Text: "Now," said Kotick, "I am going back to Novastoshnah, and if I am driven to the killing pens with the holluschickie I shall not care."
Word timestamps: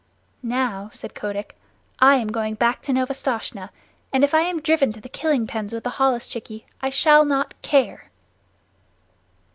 "Now," 0.41 0.89
said 0.91 1.13
Kotick, 1.13 1.55
"I 1.99 2.15
am 2.15 2.29
going 2.31 2.55
back 2.55 2.81
to 2.81 2.91
Novastoshnah, 2.91 3.69
and 4.11 4.23
if 4.23 4.33
I 4.33 4.41
am 4.41 4.59
driven 4.59 4.91
to 4.93 4.99
the 4.99 5.07
killing 5.07 5.45
pens 5.45 5.73
with 5.75 5.83
the 5.83 5.91
holluschickie 6.01 6.65
I 6.81 6.89
shall 6.89 7.23
not 7.23 7.53
care." 7.61 8.09